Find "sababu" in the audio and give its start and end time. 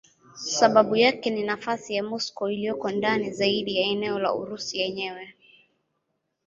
0.35-0.95